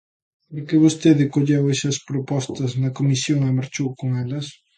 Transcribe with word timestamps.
Porque 0.51 0.81
vostede 0.85 1.31
colleu 1.35 1.63
esas 1.75 1.97
propostas 2.09 2.71
na 2.81 2.95
comisión 2.99 3.39
e 3.43 3.51
marchou 3.59 3.89
con 3.99 4.09
elas. 4.23 4.47